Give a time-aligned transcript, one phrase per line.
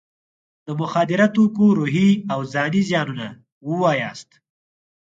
[0.65, 3.27] د مخدره توکو روحي او ځاني زیانونه
[3.67, 4.29] ووایاست.